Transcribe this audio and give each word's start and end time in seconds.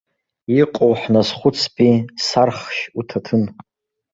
Иҟоу 0.59 0.93
ҳназхәыцпи, 0.99 1.91
сархшь 2.25 2.81
уҭаҭын. 2.99 3.43